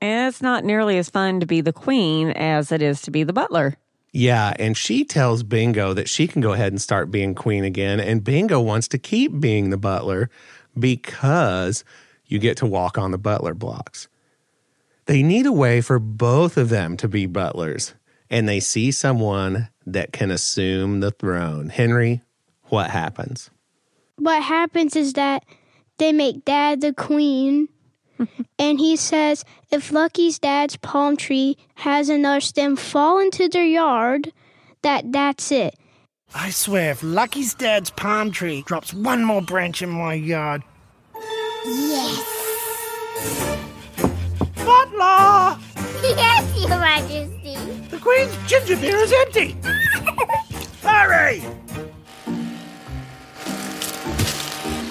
eh, 0.00 0.28
it's 0.28 0.40
not 0.40 0.64
nearly 0.64 0.96
as 0.96 1.10
fun 1.10 1.40
to 1.40 1.46
be 1.46 1.60
the 1.60 1.72
queen 1.72 2.30
as 2.30 2.72
it 2.72 2.80
is 2.80 3.02
to 3.02 3.10
be 3.10 3.24
the 3.24 3.32
butler. 3.32 3.76
Yeah, 4.12 4.54
and 4.58 4.76
she 4.76 5.04
tells 5.04 5.42
Bingo 5.42 5.92
that 5.92 6.08
she 6.08 6.26
can 6.26 6.40
go 6.40 6.52
ahead 6.52 6.72
and 6.72 6.80
start 6.80 7.10
being 7.10 7.34
queen 7.34 7.64
again. 7.64 8.00
And 8.00 8.24
Bingo 8.24 8.60
wants 8.60 8.88
to 8.88 8.98
keep 8.98 9.40
being 9.40 9.68
the 9.68 9.76
butler 9.76 10.30
because 10.78 11.84
you 12.26 12.38
get 12.38 12.56
to 12.58 12.66
walk 12.66 12.96
on 12.96 13.10
the 13.10 13.18
butler 13.18 13.52
blocks. 13.52 14.08
They 15.06 15.22
need 15.22 15.46
a 15.46 15.52
way 15.52 15.80
for 15.80 15.98
both 15.98 16.56
of 16.56 16.68
them 16.68 16.96
to 16.98 17.08
be 17.08 17.26
butlers, 17.26 17.94
and 18.28 18.48
they 18.48 18.60
see 18.60 18.90
someone 18.90 19.68
that 19.86 20.12
can 20.12 20.32
assume 20.32 21.00
the 21.00 21.12
throne. 21.12 21.68
Henry, 21.68 22.22
what 22.64 22.90
happens? 22.90 23.50
What 24.16 24.42
happens 24.42 24.96
is 24.96 25.12
that 25.12 25.44
they 25.98 26.12
make 26.12 26.44
dad 26.44 26.80
the 26.80 26.92
queen. 26.92 27.68
and 28.58 28.78
he 28.80 28.96
says 28.96 29.44
if 29.70 29.92
Lucky's 29.92 30.38
dad's 30.38 30.76
palm 30.76 31.16
tree 31.16 31.56
has 31.76 32.08
another 32.08 32.40
stem 32.40 32.74
fall 32.74 33.18
into 33.18 33.48
their 33.48 33.64
yard, 33.64 34.32
that 34.82 35.12
that's 35.12 35.52
it. 35.52 35.76
I 36.34 36.50
swear, 36.50 36.90
if 36.90 37.02
Lucky's 37.02 37.54
dad's 37.54 37.90
palm 37.90 38.32
tree 38.32 38.62
drops 38.66 38.92
one 38.92 39.24
more 39.24 39.42
branch 39.42 39.82
in 39.82 39.90
my 39.90 40.14
yard. 40.14 40.62
Yes. 41.64 42.35
Butler! 44.96 45.58
Yes, 46.02 46.58
Your 46.58 46.78
Majesty. 46.78 47.54
The 47.90 47.98
Queen's 47.98 48.34
ginger 48.46 48.76
beer 48.76 48.96
is 48.96 49.12
empty! 49.12 49.56
Hurry! 50.82 51.42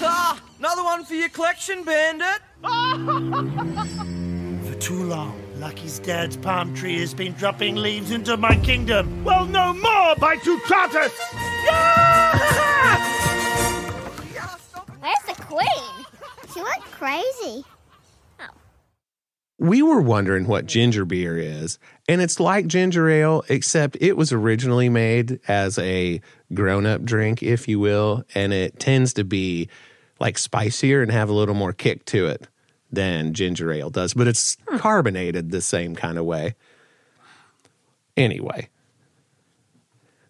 Ah, 0.07 0.39
another 0.59 0.83
one 0.83 1.03
for 1.05 1.15
your 1.15 1.29
collection, 1.29 1.83
Bandit. 1.83 2.41
For 4.65 4.75
too 4.79 5.03
long, 5.03 5.39
Lucky's 5.57 5.99
dad's 5.99 6.37
palm 6.37 6.73
tree 6.75 6.99
has 6.99 7.13
been 7.13 7.33
dropping 7.33 7.75
leaves 7.75 8.11
into 8.11 8.37
my 8.37 8.55
kingdom. 8.57 9.23
Well, 9.23 9.45
no 9.45 9.73
more 9.73 10.15
by 10.15 10.37
Toutatis! 10.37 11.11
Where's 14.99 15.23
the 15.27 15.35
queen? 15.43 16.05
She 16.53 16.61
went 16.61 16.81
crazy. 16.91 17.63
We 19.57 19.81
were 19.81 20.01
wondering 20.01 20.47
what 20.47 20.65
ginger 20.65 21.05
beer 21.05 21.37
is, 21.37 21.79
and 22.09 22.21
it's 22.21 22.41
like 22.41 22.67
ginger 22.67 23.09
ale, 23.09 23.43
except 23.47 23.97
it 24.01 24.17
was 24.17 24.33
originally 24.33 24.89
made 24.89 25.39
as 25.47 25.77
a 25.79 26.19
grown 26.53 26.85
up 26.85 27.03
drink, 27.03 27.41
if 27.41 27.67
you 27.67 27.79
will, 27.79 28.25
and 28.35 28.51
it 28.51 28.79
tends 28.79 29.13
to 29.13 29.23
be 29.23 29.69
like 30.19 30.37
spicier 30.37 31.01
and 31.01 31.11
have 31.11 31.29
a 31.29 31.33
little 31.33 31.55
more 31.55 31.71
kick 31.71 32.03
to 32.05 32.27
it 32.27 32.47
than 32.91 33.33
ginger 33.33 33.71
ale 33.71 33.89
does, 33.89 34.13
but 34.13 34.27
it's 34.27 34.57
hmm. 34.67 34.77
carbonated 34.77 35.51
the 35.51 35.61
same 35.61 35.95
kind 35.95 36.17
of 36.17 36.25
way. 36.25 36.55
Anyway, 38.17 38.69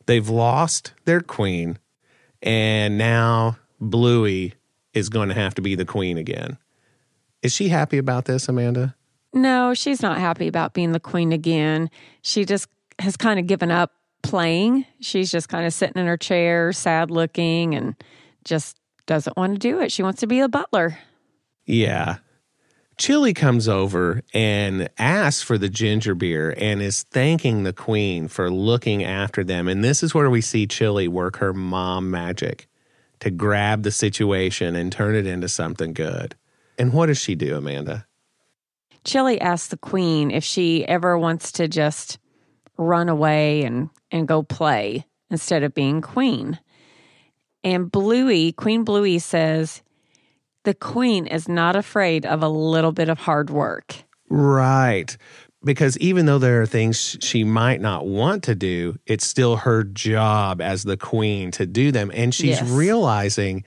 they've 0.05 0.29
lost 0.29 0.93
their 1.05 1.21
queen, 1.21 1.77
and 2.41 2.97
now 2.97 3.57
Bluey 3.79 4.53
is 4.93 5.09
going 5.09 5.29
to 5.29 5.35
have 5.35 5.55
to 5.55 5.61
be 5.61 5.75
the 5.75 5.85
queen 5.85 6.17
again. 6.17 6.57
Is 7.41 7.53
she 7.53 7.67
happy 7.67 7.97
about 7.97 8.25
this, 8.25 8.47
Amanda? 8.47 8.95
No, 9.35 9.73
she's 9.73 10.01
not 10.01 10.17
happy 10.17 10.47
about 10.47 10.73
being 10.73 10.93
the 10.93 10.99
queen 10.99 11.33
again. 11.33 11.89
She 12.21 12.45
just 12.45 12.69
has 12.99 13.17
kind 13.17 13.37
of 13.37 13.47
given 13.47 13.69
up 13.69 13.91
playing. 14.23 14.85
She's 15.01 15.29
just 15.29 15.49
kind 15.49 15.65
of 15.67 15.73
sitting 15.73 16.01
in 16.01 16.07
her 16.07 16.17
chair, 16.17 16.71
sad 16.71 17.11
looking, 17.11 17.75
and 17.75 17.95
just 18.45 18.77
doesn't 19.05 19.35
want 19.35 19.53
to 19.53 19.59
do 19.59 19.81
it. 19.81 19.91
She 19.91 20.03
wants 20.03 20.21
to 20.21 20.27
be 20.27 20.39
a 20.39 20.47
butler. 20.47 20.97
Yeah. 21.65 22.17
Chili 22.97 23.33
comes 23.33 23.67
over 23.67 24.21
and 24.33 24.89
asks 24.97 25.41
for 25.41 25.57
the 25.57 25.67
ginger 25.67 26.15
beer 26.15 26.55
and 26.57 26.81
is 26.81 27.03
thanking 27.03 27.63
the 27.63 27.73
queen 27.73 28.29
for 28.29 28.49
looking 28.49 29.03
after 29.03 29.43
them. 29.43 29.67
And 29.67 29.83
this 29.83 30.01
is 30.01 30.15
where 30.15 30.29
we 30.29 30.39
see 30.39 30.65
Chili 30.65 31.09
work 31.09 31.37
her 31.37 31.53
mom 31.53 32.09
magic 32.09 32.69
to 33.19 33.29
grab 33.29 33.83
the 33.83 33.91
situation 33.91 34.75
and 34.77 34.93
turn 34.93 35.13
it 35.13 35.27
into 35.27 35.49
something 35.49 35.91
good. 35.93 36.35
And 36.77 36.93
what 36.93 37.07
does 37.07 37.17
she 37.17 37.35
do, 37.35 37.57
Amanda? 37.57 38.05
Chili 39.05 39.39
asks 39.39 39.69
the 39.69 39.77
queen 39.77 40.31
if 40.31 40.43
she 40.43 40.85
ever 40.85 41.17
wants 41.17 41.51
to 41.53 41.67
just 41.67 42.17
run 42.77 43.07
away 43.07 43.63
and, 43.63 43.89
and 44.11 44.27
go 44.27 44.43
play 44.43 45.05
instead 45.29 45.63
of 45.63 45.73
being 45.73 46.01
queen. 46.01 46.59
And 47.63 47.91
Bluey, 47.91 48.51
Queen 48.51 48.83
Bluey 48.83 49.19
says, 49.19 49.81
the 50.63 50.73
queen 50.73 51.27
is 51.27 51.47
not 51.47 51.75
afraid 51.75 52.25
of 52.25 52.43
a 52.43 52.49
little 52.49 52.91
bit 52.91 53.09
of 53.09 53.19
hard 53.19 53.49
work. 53.49 53.95
Right. 54.29 55.15
Because 55.63 55.97
even 55.99 56.25
though 56.25 56.37
there 56.37 56.61
are 56.61 56.65
things 56.67 57.17
she 57.21 57.43
might 57.43 57.81
not 57.81 58.05
want 58.05 58.43
to 58.43 58.55
do, 58.55 58.97
it's 59.05 59.25
still 59.25 59.57
her 59.57 59.83
job 59.83 60.61
as 60.61 60.83
the 60.83 60.97
queen 60.97 61.51
to 61.51 61.65
do 61.65 61.91
them. 61.91 62.11
And 62.13 62.33
she's 62.33 62.59
Yes. 62.59 62.69
realizing 62.69 63.63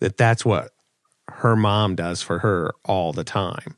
that 0.00 0.16
that's 0.16 0.44
what 0.44 0.70
her 1.28 1.56
mom 1.56 1.94
does 1.96 2.22
for 2.22 2.38
her 2.40 2.72
all 2.84 3.12
the 3.12 3.24
time. 3.24 3.76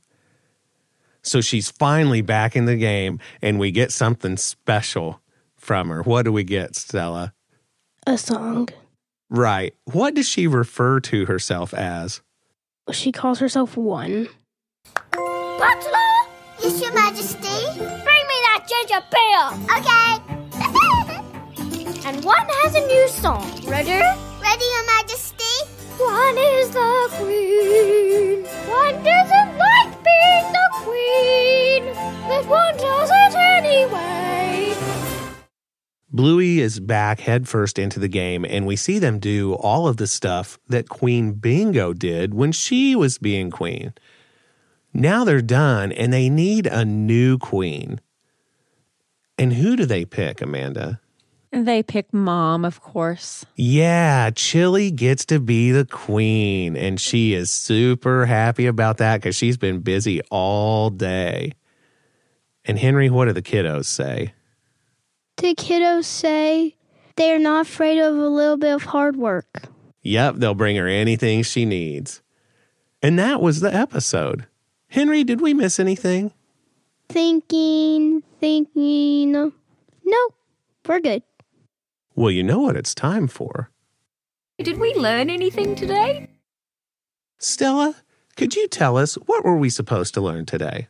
So 1.23 1.41
she's 1.41 1.71
finally 1.71 2.23
back 2.23 2.57
in 2.57 2.65
the 2.65 2.77
game 2.77 3.19
and 3.43 3.59
we 3.59 3.71
get 3.71 3.93
something 3.93 4.37
special 4.37 5.21
from 5.57 5.89
her. 5.89 6.03
What 6.03 6.25
do 6.25 6.33
we 6.33 6.45
get, 6.45 6.75
Stella? 6.77 7.33
A 8.07 8.17
song. 8.17 8.69
Right. 9.29 9.75
What 9.85 10.15
does 10.15 10.29
she 10.29 10.47
refer 10.47 11.00
to 11.00 11.27
herself 11.27 11.73
as? 11.75 12.21
She 12.91 13.12
calls 13.12 13.39
herself 13.39 13.77
one. 13.77 14.29
Butler? 15.12 16.11
Yes, 16.62 16.81
Your 16.81 16.93
Majesty. 16.93 17.79
Bring 17.79 18.25
me 18.27 18.39
that 18.47 18.67
ginger 18.69 19.03
beer. 19.12 19.45
Okay. 19.77 20.11
and 22.09 22.25
one 22.25 22.47
has 22.49 22.75
a 22.75 22.87
new 22.87 23.09
song. 23.09 23.47
Ready? 23.67 23.91
Ready, 24.43 24.65
Your 24.65 24.87
Majesty. 24.87 25.45
One 25.99 26.39
is 26.39 26.71
the 26.71 27.09
queen. 27.19 28.45
One 28.69 29.05
always 32.40 32.47
wonders 32.49 33.11
it 33.12 33.35
anyway. 33.37 34.75
Bluey 36.12 36.61
is 36.61 36.80
back 36.80 37.20
headfirst 37.20 37.78
into 37.78 38.00
the 38.00 38.09
game, 38.09 38.44
and 38.44 38.66
we 38.66 38.76
see 38.76 38.99
them 38.99 39.18
do 39.18 39.54
all 39.54 39.87
of 39.87 39.97
the 39.97 40.06
stuff 40.06 40.59
that 40.68 40.88
Queen 40.88 41.32
Bingo 41.32 41.92
did 41.92 42.35
when 42.35 42.52
she 42.52 42.97
was 42.97 43.18
being 43.18 43.50
queen. 43.50 43.92
Now 44.92 45.25
they're 45.25 45.40
done, 45.40 45.92
and 45.92 46.12
they 46.12 46.28
need 46.28 46.66
a 46.66 46.85
new 46.85 47.38
queen. 47.38 48.00
And 49.38 49.52
who 49.52 49.76
do 49.76 49.87
they 49.87 50.04
pick, 50.04 50.40
Amanda? 50.40 51.00
They 51.52 51.82
pick 51.82 52.12
mom, 52.12 52.64
of 52.64 52.80
course. 52.80 53.44
Yeah, 53.56 54.30
Chili 54.30 54.90
gets 54.90 55.25
to 55.26 55.38
be 55.38 55.70
the 55.70 55.85
queen, 55.85 56.76
and 56.76 57.00
she 57.00 57.35
is 57.35 57.52
super 57.52 58.26
happy 58.26 58.66
about 58.66 58.99
that 58.99 59.18
because 59.18 59.37
she's 59.37 59.56
been 59.56 59.80
busy 59.80 60.20
all 60.30 60.90
day. 60.90 61.52
And 62.71 62.79
Henry, 62.79 63.11
what 63.11 63.25
do 63.25 63.33
the 63.33 63.43
kiddos 63.43 63.87
say? 63.87 64.33
The 65.39 65.57
kiddos 65.57 66.05
say 66.05 66.77
they're 67.17 67.41
not 67.41 67.67
afraid 67.67 67.99
of 67.99 68.15
a 68.15 68.29
little 68.29 68.57
bit 68.57 68.73
of 68.73 68.85
hard 68.85 69.17
work. 69.17 69.65
Yep, 70.03 70.37
they'll 70.37 70.55
bring 70.55 70.77
her 70.77 70.87
anything 70.87 71.43
she 71.43 71.65
needs. 71.65 72.23
And 73.03 73.19
that 73.19 73.43
was 73.43 73.59
the 73.59 73.75
episode. 73.75 74.47
Henry, 74.87 75.25
did 75.25 75.41
we 75.41 75.53
miss 75.53 75.81
anything? 75.81 76.31
Thinking, 77.09 78.23
thinking. 78.39 79.33
No, 79.33 80.29
we're 80.87 81.00
good. 81.00 81.25
Well, 82.15 82.31
you 82.31 82.45
know 82.45 82.61
what 82.61 82.77
it's 82.77 82.95
time 82.95 83.27
for. 83.27 83.69
Did 84.59 84.79
we 84.79 84.95
learn 84.95 85.29
anything 85.29 85.75
today? 85.75 86.29
Stella, 87.37 87.97
could 88.37 88.55
you 88.55 88.69
tell 88.69 88.97
us 88.97 89.17
what 89.17 89.45
were 89.45 89.57
we 89.57 89.71
supposed 89.71 90.15
to 90.15 90.21
learn 90.21 90.47
today? 90.47 90.87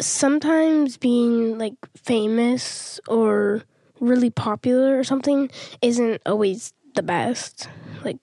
Sometimes 0.00 0.96
being 0.96 1.58
like 1.58 1.74
famous 1.96 3.00
or 3.08 3.62
really 4.00 4.30
popular 4.30 4.98
or 4.98 5.04
something 5.04 5.50
isn't 5.82 6.22
always 6.26 6.72
the 6.94 7.02
best. 7.02 7.68
Like, 8.04 8.18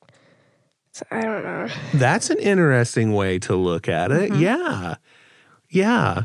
I 1.11 1.21
don't 1.21 1.43
know. 1.43 1.67
That's 1.93 2.29
an 2.29 2.39
interesting 2.39 3.13
way 3.13 3.39
to 3.39 3.55
look 3.55 3.87
at 3.87 4.11
it. 4.11 4.31
Mm-hmm. 4.31 4.41
Yeah. 4.41 4.95
Yeah. 5.69 6.23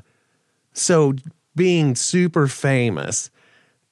So 0.72 1.14
being 1.54 1.94
super 1.94 2.46
famous, 2.46 3.30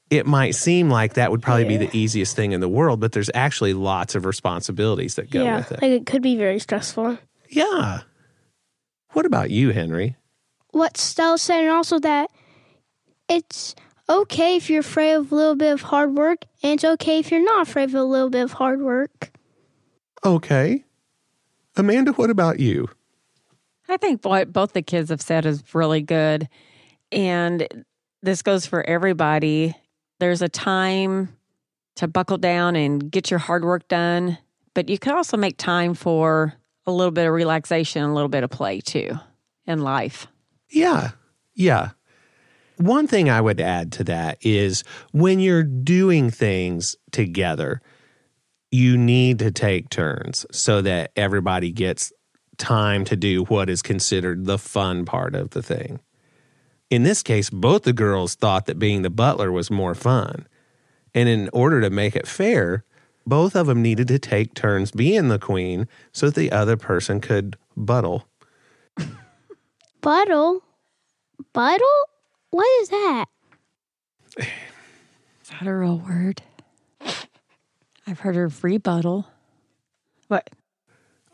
it 0.09 0.26
might 0.26 0.55
seem 0.55 0.90
like 0.90 1.14
that 1.14 1.31
would 1.31 1.43
probably 1.43 1.64
be 1.64 1.76
the 1.76 1.95
easiest 1.97 2.35
thing 2.35 2.52
in 2.52 2.61
the 2.61 2.69
world, 2.69 3.00
but 3.00 3.12
there's 3.12 3.31
actually 3.35 3.75
lots 3.75 4.14
of 4.14 4.25
responsibilities 4.25 5.14
that 5.17 5.31
go 5.31 5.45
yeah, 5.45 5.59
with 5.59 5.73
it. 5.73 5.83
like 5.83 5.90
it 5.90 6.07
could 6.07 6.23
be 6.23 6.37
very 6.37 6.59
stressful. 6.59 7.19
yeah. 7.49 8.00
What 9.12 9.26
about 9.26 9.50
you, 9.50 9.71
Henry? 9.71 10.17
What 10.73 10.97
Stella 10.97 11.39
said, 11.39 11.61
and 11.61 11.71
also 11.71 11.99
that 12.00 12.31
it's 13.29 13.75
okay 14.09 14.57
if 14.57 14.71
you're 14.71 14.81
afraid 14.81 15.12
of 15.15 15.31
a 15.31 15.35
little 15.35 15.55
bit 15.57 15.73
of 15.73 15.83
hard 15.83 16.15
work, 16.15 16.45
and 16.62 16.75
it's 16.75 16.85
okay 16.85 17.19
if 17.19 17.31
you're 17.31 17.45
not 17.45 17.69
afraid 17.69 17.89
of 17.91 17.95
a 17.95 18.05
little 18.05 18.31
bit 18.31 18.43
of 18.43 18.53
hard 18.53 18.81
work. 18.81 19.31
Okay. 20.25 20.85
Amanda, 21.77 22.12
what 22.12 22.31
about 22.31 22.61
you? 22.61 22.89
I 23.89 23.97
think 23.97 24.25
what 24.25 24.53
both 24.53 24.73
the 24.73 24.83
kids 24.83 25.11
have 25.11 25.23
said 25.23 25.47
is 25.47 25.62
really 25.75 26.03
good. 26.03 26.49
And 27.11 27.67
this 28.23 28.43
goes 28.43 28.67
for 28.67 28.83
everybody. 28.83 29.75
There's 30.19 30.43
a 30.43 30.49
time 30.49 31.37
to 31.97 32.07
buckle 32.07 32.39
down 32.39 32.77
and 32.77 33.11
get 33.11 33.31
your 33.31 33.39
hard 33.39 33.65
work 33.65 33.89
done, 33.89 34.39
but 34.75 34.89
you 34.89 34.99
can 34.99 35.15
also 35.15 35.37
make 35.37 35.57
time 35.57 35.95
for 35.95 36.55
a 36.87 36.93
little 36.93 37.11
bit 37.11 37.27
of 37.27 37.33
relaxation, 37.33 38.03
and 38.03 38.12
a 38.12 38.15
little 38.15 38.29
bit 38.29 38.45
of 38.45 38.50
play 38.50 38.81
too 38.81 39.19
in 39.67 39.81
life. 39.81 40.27
Yeah. 40.71 41.11
Yeah. 41.55 41.91
One 42.77 43.07
thing 43.07 43.29
I 43.29 43.41
would 43.41 43.61
add 43.61 43.93
to 43.93 44.05
that 44.05 44.39
is 44.41 44.85
when 45.12 45.39
you're 45.39 45.62
doing 45.62 46.31
things 46.31 46.97
together, 47.12 47.83
you 48.71 48.97
need 48.97 49.39
to 49.41 49.50
take 49.50 49.91
turns 49.91 50.47
so 50.50 50.81
that 50.83 51.11
everybody 51.17 51.73
gets 51.73 52.12
time 52.57 53.05
to 53.07 53.16
do 53.16 53.44
what 53.44 53.68
is 53.68 53.83
considered 53.83 54.47
the 54.47 54.59
fun 54.59 55.05
part 55.05 55.35
of 55.35 55.51
the 55.51 55.62
thing. 55.62 56.01
In 56.88 57.03
this 57.03 57.23
case, 57.23 57.51
both 57.51 57.83
the 57.83 57.92
girls 57.92 58.35
thought 58.35 58.66
that 58.66 58.79
being 58.79 59.03
the 59.03 59.11
butler 59.11 59.53
was 59.53 59.71
more 59.71 59.94
fun. 59.94 60.47
And 61.14 61.29
in 61.29 61.51
order 61.53 61.81
to 61.81 61.90
make 61.90 62.16
it 62.16 62.27
fair, 62.27 62.85
both 63.27 63.55
of 63.55 63.66
them 63.66 63.83
needed 63.83 64.09
to 64.09 64.18
take 64.18 64.55
turns 64.55 64.90
being 64.90 65.29
the 65.29 65.38
queen 65.38 65.87
so 66.12 66.27
that 66.27 66.35
the 66.35 66.53
other 66.53 66.77
person 66.77 67.21
could 67.21 67.57
buttle. 67.77 68.27
Buttle? 70.01 70.62
Buttle? 71.53 71.87
What 72.50 72.66
is 72.83 72.88
that? 72.90 73.24
Is 74.38 74.46
that 75.50 75.66
a 75.66 75.74
real 75.74 75.98
word? 75.98 76.42
I've 78.07 78.20
heard 78.20 78.37
of 78.37 78.62
rebuttal. 78.64 79.26
What? 80.29 80.48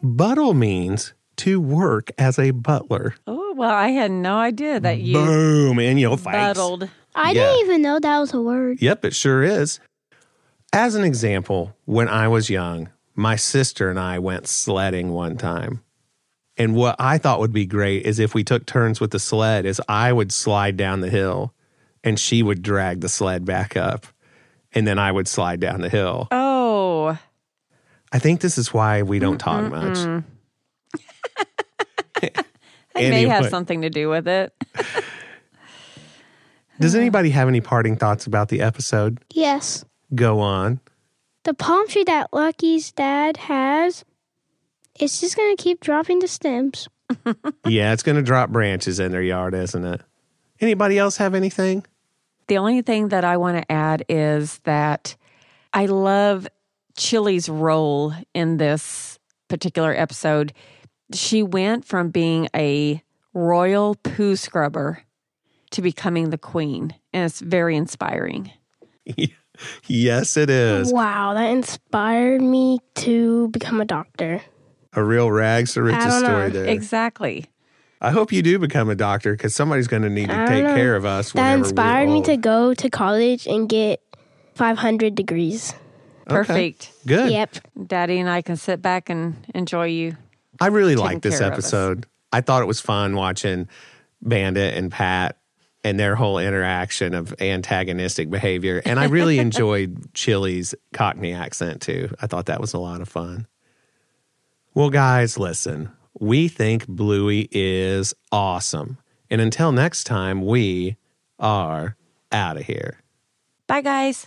Buttle 0.02 0.54
means 0.54 1.12
to 1.36 1.60
work 1.60 2.10
as 2.18 2.38
a 2.38 2.50
butler. 2.50 3.14
Oh, 3.26 3.52
well, 3.56 3.70
I 3.70 3.88
had 3.88 4.10
no 4.10 4.36
idea 4.38 4.80
that 4.80 4.98
you 5.00 5.14
Boom, 5.14 5.78
in 5.78 5.98
your 5.98 6.16
face. 6.16 6.32
buttled. 6.32 6.88
I 7.14 7.32
Yeah. 7.32 7.42
didn't 7.44 7.60
even 7.66 7.82
know 7.82 7.98
that 7.98 8.18
was 8.18 8.32
a 8.34 8.40
word. 8.40 8.80
Yep, 8.80 9.04
it 9.04 9.14
sure 9.14 9.42
is. 9.42 9.80
As 10.72 10.94
an 10.94 11.04
example, 11.04 11.74
when 11.84 12.08
I 12.08 12.28
was 12.28 12.48
young, 12.50 12.88
my 13.14 13.36
sister 13.36 13.90
and 13.90 13.98
I 13.98 14.18
went 14.18 14.46
sledding 14.46 15.12
one 15.12 15.36
time. 15.36 15.82
And 16.58 16.74
what 16.74 16.96
I 16.98 17.18
thought 17.18 17.40
would 17.40 17.52
be 17.52 17.66
great 17.66 18.06
is 18.06 18.18
if 18.18 18.34
we 18.34 18.42
took 18.42 18.66
turns 18.66 19.00
with 19.00 19.10
the 19.10 19.18
sled, 19.18 19.66
is 19.66 19.80
I 19.88 20.12
would 20.12 20.32
slide 20.32 20.76
down 20.76 21.00
the 21.00 21.10
hill 21.10 21.52
and 22.02 22.18
she 22.18 22.42
would 22.42 22.62
drag 22.62 23.00
the 23.00 23.08
sled 23.08 23.44
back 23.44 23.76
up. 23.76 24.06
And 24.72 24.86
then 24.86 24.98
I 24.98 25.10
would 25.12 25.28
slide 25.28 25.60
down 25.60 25.80
the 25.80 25.88
hill. 25.88 26.28
Oh, 26.30 27.18
I 28.12 28.18
think 28.18 28.40
this 28.40 28.58
is 28.58 28.72
why 28.72 29.02
we 29.02 29.18
don't 29.18 29.38
talk 29.38 29.70
much. 29.70 29.98
it 32.22 32.46
may 32.94 33.26
have 33.26 33.48
something 33.48 33.82
to 33.82 33.90
do 33.90 34.08
with 34.08 34.28
it. 34.28 34.52
Does 36.80 36.94
anybody 36.94 37.30
have 37.30 37.48
any 37.48 37.60
parting 37.60 37.96
thoughts 37.96 38.26
about 38.26 38.48
the 38.48 38.60
episode? 38.60 39.18
Yes. 39.32 39.84
Go 40.14 40.40
on. 40.40 40.80
The 41.44 41.54
palm 41.54 41.88
tree 41.88 42.04
that 42.04 42.32
Lucky's 42.32 42.92
dad 42.92 43.36
has, 43.38 44.04
it's 44.98 45.20
just 45.20 45.36
going 45.36 45.56
to 45.56 45.62
keep 45.62 45.80
dropping 45.80 46.18
the 46.20 46.28
stems. 46.28 46.88
Yeah, 47.66 47.92
it's 47.92 48.02
going 48.02 48.16
to 48.16 48.22
drop 48.22 48.50
branches 48.50 49.00
in 49.00 49.10
their 49.12 49.22
yard, 49.22 49.54
isn't 49.54 49.84
it? 49.84 50.00
Anybody 50.60 50.98
else 50.98 51.16
have 51.16 51.34
anything? 51.34 51.84
The 52.48 52.58
only 52.58 52.82
thing 52.82 53.08
that 53.08 53.24
I 53.24 53.36
want 53.36 53.58
to 53.58 53.72
add 53.72 54.04
is 54.08 54.58
that 54.60 55.16
I 55.72 55.86
love 55.86 56.46
Chili's 56.96 57.48
role 57.48 58.14
in 58.34 58.56
this 58.56 59.18
particular 59.48 59.92
episode. 59.94 60.52
She 61.12 61.42
went 61.42 61.84
from 61.84 62.10
being 62.10 62.48
a 62.54 63.02
royal 63.34 63.96
poo 63.96 64.36
scrubber 64.36 65.02
to 65.72 65.82
becoming 65.82 66.30
the 66.30 66.38
queen, 66.38 66.94
and 67.12 67.24
it's 67.24 67.40
very 67.40 67.76
inspiring. 67.76 68.50
yes, 69.86 70.36
it 70.36 70.50
is. 70.50 70.92
Wow, 70.92 71.34
that 71.34 71.50
inspired 71.50 72.40
me 72.40 72.78
to 72.96 73.48
become 73.48 73.80
a 73.80 73.84
doctor. 73.84 74.40
A 74.96 75.04
real 75.04 75.30
rags 75.30 75.74
to 75.74 75.82
riches 75.82 76.04
don't 76.04 76.22
know. 76.22 76.28
story 76.28 76.50
there. 76.50 76.64
Exactly. 76.66 77.46
I 78.00 78.10
hope 78.10 78.32
you 78.32 78.42
do 78.42 78.58
become 78.58 78.90
a 78.90 78.94
doctor 78.94 79.32
because 79.32 79.54
somebody's 79.54 79.86
going 79.86 80.02
to 80.02 80.10
need 80.10 80.28
to 80.28 80.46
take 80.46 80.64
know. 80.64 80.74
care 80.74 80.96
of 80.96 81.04
us. 81.04 81.32
That 81.32 81.58
inspired 81.58 82.08
me 82.08 82.22
to 82.22 82.36
go 82.36 82.74
to 82.74 82.90
college 82.90 83.46
and 83.46 83.68
get 83.68 84.02
500 84.54 85.14
degrees. 85.14 85.74
Perfect. 86.26 86.92
Good. 87.06 87.30
Yep. 87.30 87.56
Daddy 87.86 88.18
and 88.18 88.28
I 88.28 88.42
can 88.42 88.56
sit 88.56 88.82
back 88.82 89.08
and 89.08 89.36
enjoy 89.54 89.86
you. 89.86 90.16
I 90.60 90.68
really 90.68 90.96
liked 90.96 91.22
this 91.22 91.38
care 91.38 91.48
of 91.48 91.52
us. 91.54 91.58
episode. 91.58 92.06
I 92.32 92.40
thought 92.40 92.62
it 92.62 92.66
was 92.66 92.80
fun 92.80 93.14
watching 93.14 93.68
Bandit 94.22 94.74
and 94.74 94.90
Pat 94.90 95.38
and 95.84 96.00
their 96.00 96.16
whole 96.16 96.38
interaction 96.38 97.14
of 97.14 97.34
antagonistic 97.40 98.28
behavior. 98.28 98.82
And 98.84 98.98
I 98.98 99.04
really 99.04 99.38
enjoyed 99.40 100.12
Chili's 100.14 100.74
Cockney 100.92 101.32
accent 101.32 101.80
too. 101.80 102.14
I 102.20 102.26
thought 102.26 102.46
that 102.46 102.60
was 102.60 102.74
a 102.74 102.78
lot 102.78 103.00
of 103.00 103.08
fun. 103.08 103.46
Well, 104.76 104.90
guys, 104.90 105.38
listen, 105.38 105.88
we 106.20 106.48
think 106.48 106.86
Bluey 106.86 107.48
is 107.50 108.12
awesome. 108.30 108.98
And 109.30 109.40
until 109.40 109.72
next 109.72 110.04
time, 110.04 110.44
we 110.44 110.98
are 111.38 111.96
out 112.30 112.58
of 112.58 112.64
here. 112.64 112.98
Bye, 113.66 113.80
guys. 113.80 114.26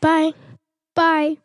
Bye. 0.00 0.32
Bye. 0.94 1.36